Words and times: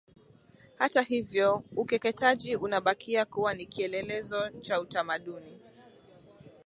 Hata 0.75 1.01
hivyo 1.01 1.63
Ukeketaji 1.75 2.55
unabakia 2.55 3.25
kuwa 3.25 3.53
ni 3.53 3.65
kielelezo 3.65 4.49
cha 4.49 4.81
utamaduni 4.81 5.57